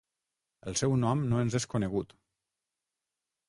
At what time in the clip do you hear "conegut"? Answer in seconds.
1.77-2.19